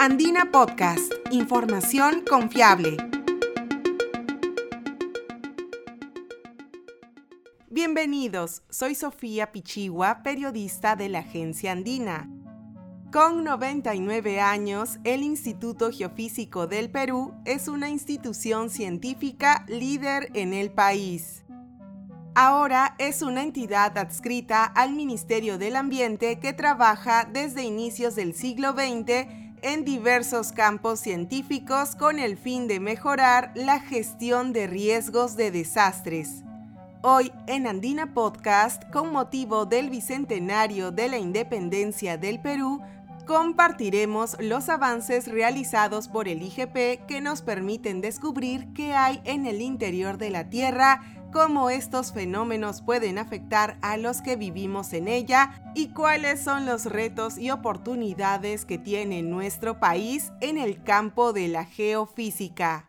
[0.00, 2.96] Andina Podcast, información confiable.
[7.68, 12.30] Bienvenidos, soy Sofía Pichigua, periodista de la agencia Andina.
[13.10, 20.70] Con 99 años, el Instituto Geofísico del Perú es una institución científica líder en el
[20.70, 21.44] país.
[22.36, 28.74] Ahora es una entidad adscrita al Ministerio del Ambiente que trabaja desde inicios del siglo
[28.74, 35.50] XX en diversos campos científicos con el fin de mejorar la gestión de riesgos de
[35.50, 36.42] desastres.
[37.02, 42.80] Hoy en Andina Podcast, con motivo del Bicentenario de la Independencia del Perú,
[43.26, 49.60] compartiremos los avances realizados por el IGP que nos permiten descubrir qué hay en el
[49.60, 55.62] interior de la Tierra cómo estos fenómenos pueden afectar a los que vivimos en ella
[55.74, 61.48] y cuáles son los retos y oportunidades que tiene nuestro país en el campo de
[61.48, 62.88] la geofísica.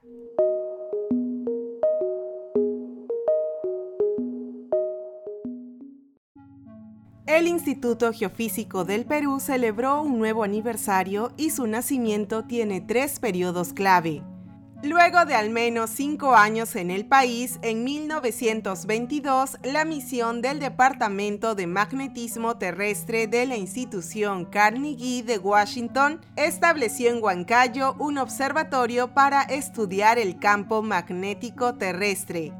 [7.30, 13.72] El Instituto Geofísico del Perú celebró un nuevo aniversario y su nacimiento tiene tres periodos
[13.72, 14.24] clave.
[14.82, 21.54] Luego de al menos cinco años en el país, en 1922, la misión del Departamento
[21.54, 29.42] de Magnetismo Terrestre de la institución Carnegie de Washington estableció en Huancayo un observatorio para
[29.42, 32.54] estudiar el campo magnético terrestre.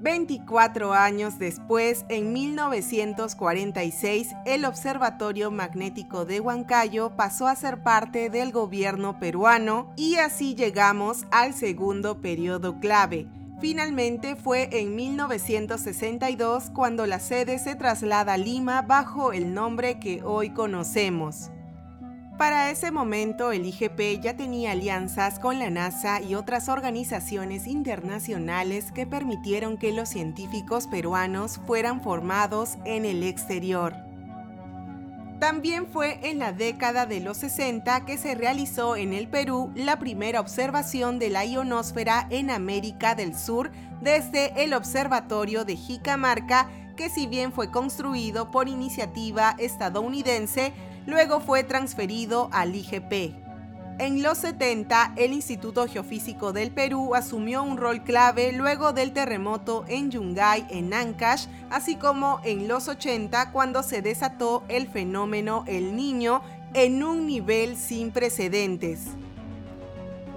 [0.00, 8.50] 24 años después, en 1946, el Observatorio Magnético de Huancayo pasó a ser parte del
[8.50, 13.28] gobierno peruano y así llegamos al segundo periodo clave.
[13.60, 20.22] Finalmente fue en 1962 cuando la sede se traslada a Lima bajo el nombre que
[20.22, 21.50] hoy conocemos.
[22.40, 28.92] Para ese momento, el IGP ya tenía alianzas con la NASA y otras organizaciones internacionales
[28.92, 33.94] que permitieron que los científicos peruanos fueran formados en el exterior.
[35.38, 39.98] También fue en la década de los 60 que se realizó en el Perú la
[39.98, 43.70] primera observación de la ionosfera en América del Sur
[44.00, 50.72] desde el Observatorio de Jicamarca, que si bien fue construido por iniciativa estadounidense,
[51.06, 53.34] luego fue transferido al IGP.
[54.00, 59.84] En los 70, el Instituto Geofísico del Perú asumió un rol clave luego del terremoto
[59.88, 65.96] en Yungay, en Ancash, así como en los 80 cuando se desató el fenómeno El
[65.96, 66.40] Niño
[66.72, 69.19] en un nivel sin precedentes.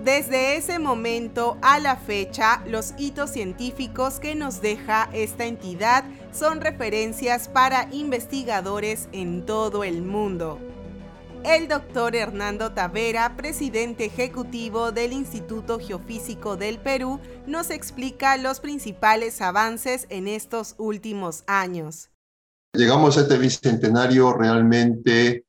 [0.04, 6.04] Desde ese momento a la fecha, los hitos científicos que nos deja esta entidad
[6.34, 10.60] son referencias para investigadores en todo el mundo.
[11.46, 19.40] El doctor Hernando Tavera, presidente ejecutivo del Instituto Geofísico del Perú, nos explica los principales
[19.40, 22.10] avances en estos últimos años.
[22.74, 25.46] Llegamos a este bicentenario realmente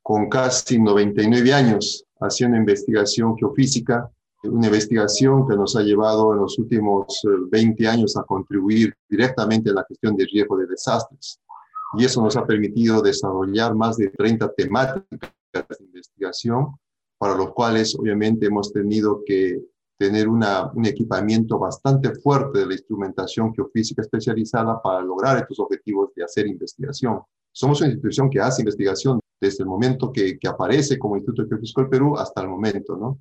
[0.00, 4.10] con casi 99 años haciendo investigación geofísica,
[4.44, 9.70] una investigación que nos ha llevado en los últimos 20 eh, años a contribuir directamente
[9.70, 11.40] a la gestión de riesgo de desastres.
[11.98, 16.76] Y eso nos ha permitido desarrollar más de 30 temáticas de investigación,
[17.18, 19.62] para los cuales obviamente hemos tenido que
[19.98, 26.10] tener una, un equipamiento bastante fuerte de la instrumentación geofísica especializada para lograr estos objetivos
[26.14, 27.20] de hacer investigación.
[27.50, 31.88] Somos una institución que hace investigación desde el momento que, que aparece como Instituto Geofísico
[31.88, 33.20] Perú hasta el momento, ¿no?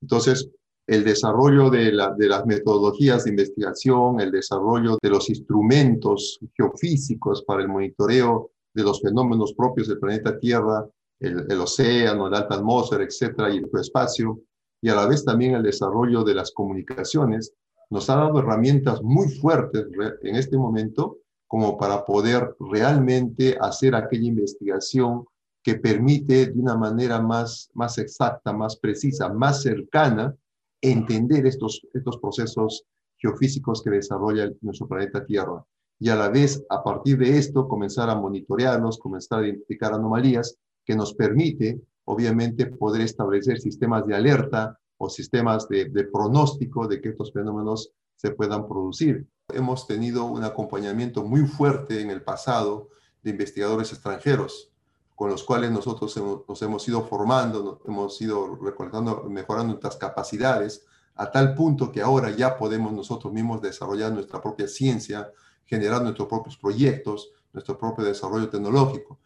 [0.00, 0.50] Entonces,
[0.86, 7.44] el desarrollo de, la, de, las metodologías de investigación, el desarrollo de los instrumentos geofísicos
[7.44, 10.84] para el monitoreo de los fenómenos propios del planeta Tierra,
[11.20, 14.40] el, el océano, la alta atmósfera, etcétera, y el espacio,
[14.80, 17.54] y a la vez también el desarrollo de las comunicaciones,
[17.90, 19.86] nos ha dado herramientas muy fuertes
[20.22, 25.26] en este momento como para poder realmente hacer aquella investigación
[25.62, 30.34] que permite de una manera más, más exacta, más precisa, más cercana,
[30.80, 32.84] entender estos, estos procesos
[33.16, 35.64] geofísicos que desarrolla nuestro planeta Tierra.
[36.00, 40.58] Y a la vez, a partir de esto, comenzar a monitorearlos, comenzar a identificar anomalías
[40.84, 47.00] que nos permite, obviamente, poder establecer sistemas de alerta o sistemas de, de pronóstico de
[47.00, 49.24] que estos fenómenos se puedan producir.
[49.52, 52.88] Hemos tenido un acompañamiento muy fuerte en el pasado
[53.22, 54.71] de investigadores extranjeros,
[55.14, 56.16] con los cuales nosotros
[56.48, 62.30] nos hemos ido formando, hemos ido recolectando, mejorando nuestras capacidades, a tal punto que ahora
[62.30, 65.30] ya podemos nosotros mismos desarrollar nuestra propia ciencia,
[65.66, 69.18] generar nuestros propios proyectos, nuestro propio desarrollo tecnológico.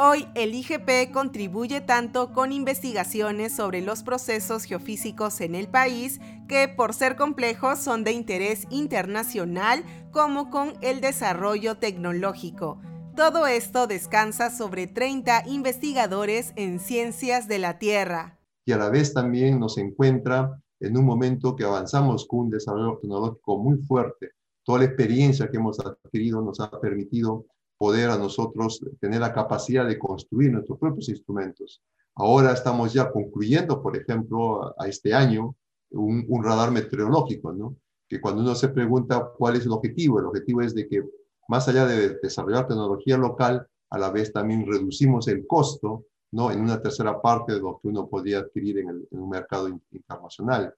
[0.00, 6.68] Hoy el IGP contribuye tanto con investigaciones sobre los procesos geofísicos en el país, que
[6.68, 12.80] por ser complejos son de interés internacional, como con el desarrollo tecnológico.
[13.18, 18.38] Todo esto descansa sobre 30 investigadores en ciencias de la Tierra.
[18.64, 22.96] Y a la vez también nos encuentra en un momento que avanzamos con un desarrollo
[23.02, 24.30] tecnológico muy fuerte.
[24.62, 27.44] Toda la experiencia que hemos adquirido nos ha permitido
[27.76, 31.82] poder a nosotros tener la capacidad de construir nuestros propios instrumentos.
[32.14, 35.56] Ahora estamos ya concluyendo, por ejemplo, a, este año,
[35.90, 37.74] un, radar meteorológico, ¿no?
[38.08, 41.02] Que cuando uno se pregunta cuál es el objetivo, el objetivo es de que
[41.48, 46.50] más allá de desarrollar tecnología local, a la vez también reducimos el costo, ¿no?
[46.50, 49.68] En una tercera parte de lo que uno podría adquirir en, el, en un mercado
[49.90, 50.74] internacional.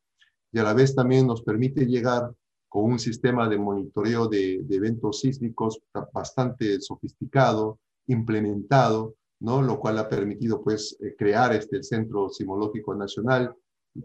[0.52, 2.32] Y a la vez también nos permite llegar
[2.70, 5.82] con un sistema de monitoreo de, eventos sísmicos
[6.12, 9.60] bastante sofisticado, implementado, ¿no?
[9.60, 13.54] lo cual ha permitido pues, eh, crear este Centro Sismológico Nacional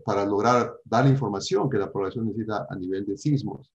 [0.03, 3.71] para lograr dar la información que la población necesita a nivel de sismos.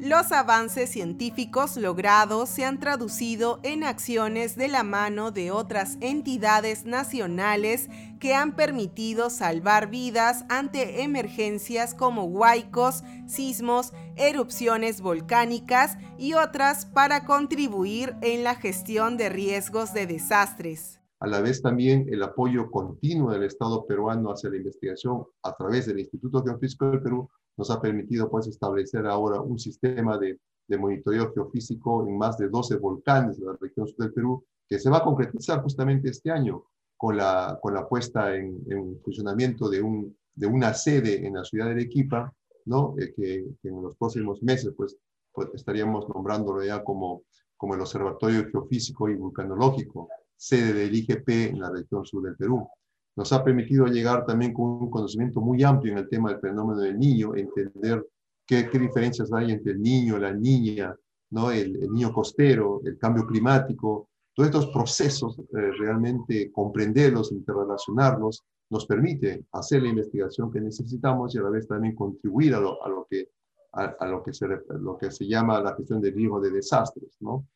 [0.00, 6.84] Los avances científicos logrados se han traducido en acciones de la mano de otras entidades
[6.84, 7.88] nacionales
[8.20, 17.24] que han permitido salvar vidas ante emergencias como huaicos, sismos, erupciones volcánicas y otras para
[17.24, 21.00] contribuir en la gestión de riesgos de desastres.
[21.18, 25.86] A la vez también el apoyo continuo del Estado peruano hacia la investigación a través
[25.86, 27.28] del Instituto Geofísico del Perú
[27.58, 30.38] nos ha permitido pues establecer ahora un sistema de,
[30.68, 34.78] de monitoreo geofísico en más de 12 volcanes de la región sur del Perú, que
[34.78, 36.64] se va a concretizar justamente este año
[36.96, 41.44] con la, con la puesta en, en funcionamiento de, un, de una sede en la
[41.44, 42.32] ciudad de Arequipa,
[42.66, 42.94] ¿no?
[42.98, 44.96] Eh, que, que, en los próximos meses pues,
[45.32, 47.22] pues, estaríamos nombrándolo ya como,
[47.56, 52.68] como el Observatorio Geofísico y Vulcanológico, sede del IGP en la región sur del Perú
[53.18, 56.80] nos ha permitido llegar también con un conocimiento muy amplio en el tema del fenómeno
[56.80, 58.06] del niño, entender
[58.46, 60.94] qué, qué diferencias hay entre el niño, la niña,
[61.30, 61.50] ¿no?
[61.50, 68.86] el, el niño costero, el cambio climático, todos estos procesos, eh, realmente comprenderlos, interrelacionarlos, nos
[68.86, 72.88] permite hacer la investigación que necesitamos y a la vez también contribuir a lo, a
[72.88, 73.30] lo que,
[73.72, 74.46] a, a, lo, que se,
[74.78, 77.16] lo que se llama la gestión del riesgo de desastres.
[77.18, 77.48] ¿no?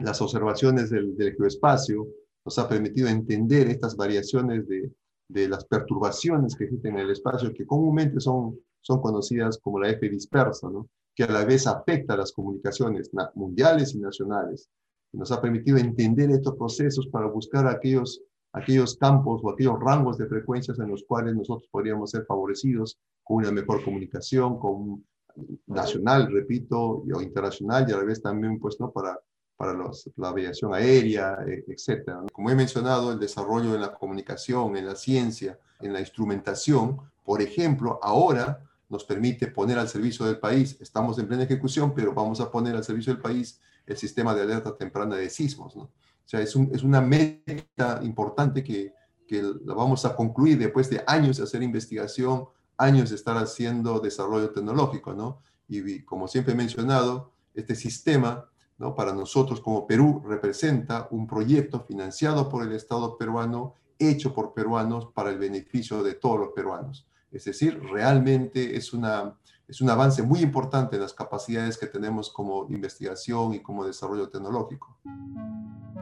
[0.00, 2.06] Las observaciones del, del geoespacio,
[2.44, 4.92] nos ha permitido entender estas variaciones de,
[5.28, 9.90] de las perturbaciones que existen en el espacio, que comúnmente son, son conocidas como la
[9.90, 10.88] F dispersa, ¿no?
[11.14, 14.68] que a la vez afecta a las comunicaciones mundiales y nacionales.
[15.12, 18.20] Nos ha permitido entender estos procesos para buscar aquellos,
[18.52, 23.38] aquellos campos o aquellos rangos de frecuencias en los cuales nosotros podríamos ser favorecidos con
[23.38, 25.04] una mejor comunicación, con
[25.66, 28.90] nacional, repito, o internacional, y a la vez también pues, ¿no?
[28.90, 29.18] para
[29.56, 32.10] para los, la aviación aérea, e, etc.
[32.32, 37.40] Como he mencionado, el desarrollo en la comunicación, en la ciencia, en la instrumentación, por
[37.40, 42.40] ejemplo, ahora nos permite poner al servicio del país, estamos en plena ejecución, pero vamos
[42.40, 45.74] a poner al servicio del país el sistema de alerta temprana de sismos.
[45.74, 45.82] ¿no?
[45.82, 45.90] O
[46.26, 48.92] sea, es, un, es una meta importante que,
[49.26, 52.46] que la vamos a concluir después de años de hacer investigación,
[52.76, 55.40] años de estar haciendo desarrollo tecnológico, ¿no?
[55.68, 58.50] Y como siempre he mencionado, este sistema
[58.92, 65.06] para nosotros como Perú representa un proyecto financiado por el Estado peruano, hecho por peruanos
[65.14, 67.06] para el beneficio de todos los peruanos.
[67.30, 69.36] Es decir, realmente es, una,
[69.68, 74.28] es un avance muy importante en las capacidades que tenemos como investigación y como desarrollo
[74.28, 74.96] tecnológico.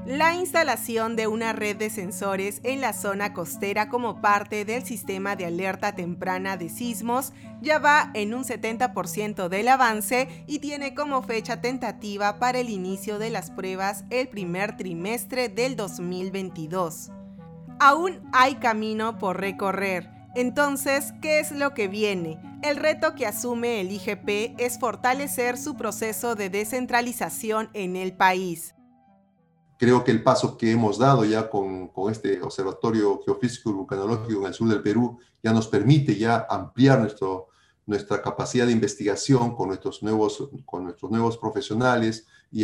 [0.05, 5.37] La instalación de una red de sensores en la zona costera como parte del sistema
[5.37, 11.23] de alerta temprana de sismos ya va en un 70% del avance y tiene como
[11.23, 17.13] fecha tentativa para el inicio de las pruebas el primer trimestre del 2022.
[17.79, 20.11] Aún hay camino por recorrer.
[20.35, 22.41] Entonces, ¿qué es lo que viene?
[22.63, 28.75] El reto que asume el IGP es fortalecer su proceso de descentralización en el país
[29.83, 34.39] creo que el paso que hemos dado ya con, con, este observatorio geofísico y vulcanológico
[34.39, 37.01] en el sur del Perú ya nos permite ya ampliar
[37.85, 42.63] nuestra capacidad de investigación con nuestros nuevos, con nuestros nuevos profesionales y,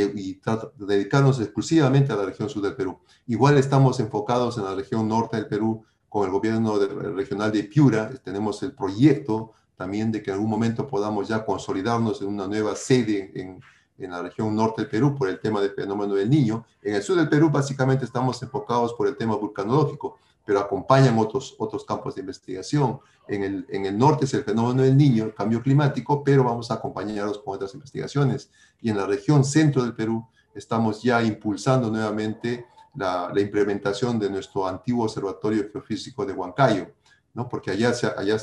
[0.77, 3.01] dedicarnos exclusivamente a la región sur del Perú.
[3.27, 6.79] Igual estamos enfocados en la región norte del Perú con el gobierno
[7.17, 8.11] regional de Piura.
[8.23, 12.75] Tenemos el proyecto también de que en algún momento podamos ya consolidarnos en una nueva
[12.75, 13.63] sede en,
[13.97, 16.67] en la región norte del Perú por el tema del fenómeno del niño.
[16.83, 21.55] En el sur del Perú básicamente estamos enfocados por el tema vulcanológico, pero acompañan otros,
[21.61, 22.99] otros campos de investigación.
[23.29, 26.73] En el, en el norte es el fenómeno del niño, el cambio climático, pero vamos
[26.73, 28.51] a acompañarlos con otras investigaciones.
[28.81, 32.67] Y en la región centro del Perú estamos ya impulsando nuevamente
[32.97, 36.91] la, implementación de nuestro antiguo observatorio geofísico de Huancayo,
[37.47, 37.93] porque allá,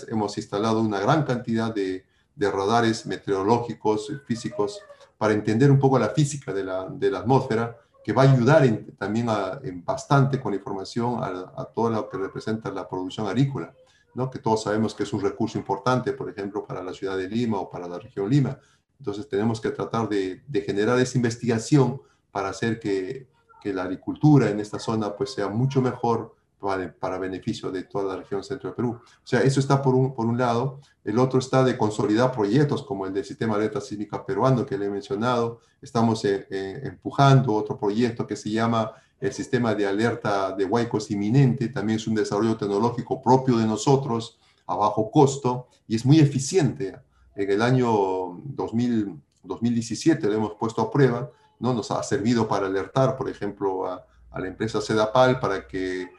[0.10, 4.80] hemos instalado una gran cantidad de, de radares meteorológicos, físicos,
[5.18, 8.64] para entender un poco la física de la, de la atmósfera, que va a ayudar
[9.00, 9.28] también
[9.64, 13.74] en bastante con información a, a, todo lo que representa la producción agrícola,
[14.14, 14.30] ¿no?
[14.30, 17.58] que todos sabemos que es un recurso importante, por ejemplo, para la ciudad de Lima
[17.58, 18.60] o para la región Lima.
[19.00, 22.00] Entonces tenemos que tratar de, de generar esa investigación
[22.32, 23.28] para hacer que,
[23.60, 28.22] que, la agricultura en esta zona pues, sea mucho mejor para, beneficio de toda la
[28.22, 29.00] región centro de Perú.
[29.02, 30.80] O sea, eso está por un, por un lado.
[31.04, 34.78] El otro está de consolidar proyectos como el del sistema de alerta sísmica peruano que
[34.78, 35.60] le he mencionado.
[35.82, 41.12] Estamos eh, eh, empujando otro proyecto que se llama el sistema de alerta de huaicos
[41.12, 41.70] inminente.
[41.70, 46.96] También es un desarrollo tecnológico propio de nosotros, a bajo costo, y es muy eficiente.
[47.36, 51.30] En el año 2000, 2017 lo hemos puesto a prueba.
[51.60, 51.74] ¿no?
[51.74, 56.10] Nos ha servido para alertar, por ejemplo, a, a la empresa Sedapal para que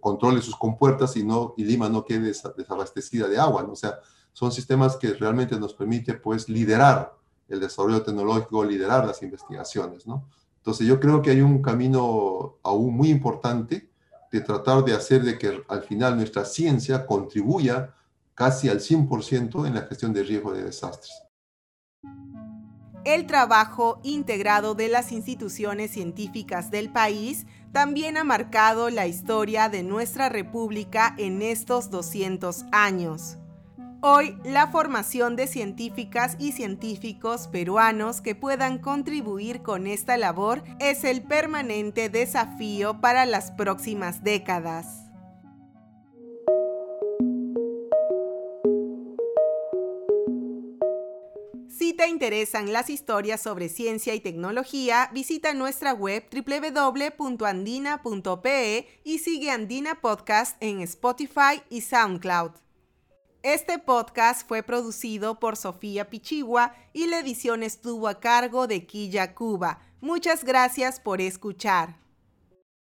[0.00, 3.62] controle sus compuertas y, no, y Lima no quede desabastecida de agua.
[3.62, 3.72] ¿no?
[3.72, 4.00] O sea,
[4.32, 7.14] son sistemas que realmente nos permite pues liderar
[7.48, 10.06] el desarrollo tecnológico, liderar las investigaciones.
[10.06, 10.28] ¿no?
[10.58, 13.88] Entonces yo creo que hay un camino aún muy importante
[14.30, 17.94] de tratar de hacer de que al final nuestra ciencia contribuya
[18.34, 21.12] casi al 100% en la gestión de riesgo de desastres.
[23.04, 29.82] El trabajo integrado de las instituciones científicas del país también ha marcado la historia de
[29.82, 33.38] nuestra república en estos 200 años.
[34.00, 41.02] Hoy, la formación de científicas y científicos peruanos que puedan contribuir con esta labor es
[41.02, 45.07] el permanente desafío para las próximas décadas.
[51.88, 57.00] Si te interesan las historias sobre ciencia y tecnología, visita nuestra web www.andina.pe
[59.04, 62.50] y sigue Andina Podcast en Spotify y SoundCloud.
[63.42, 69.34] Este podcast fue producido por Sofía Pichigua y la edición estuvo a cargo de Quilla
[69.34, 69.80] Cuba.
[70.02, 71.96] Muchas gracias por escuchar.